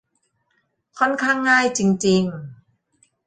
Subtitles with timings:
[0.99, 2.39] ค่อนข้างง่ายจริง ๆ